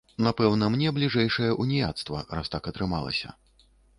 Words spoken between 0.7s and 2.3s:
мне бліжэйшае ўніяцтва,